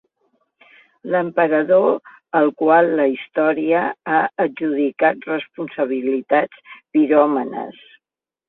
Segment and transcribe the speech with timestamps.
[1.15, 1.91] L'emperador
[2.39, 3.83] al qual la història
[4.15, 6.65] ha adjudicat responsabilitats
[6.97, 7.83] piròmanes.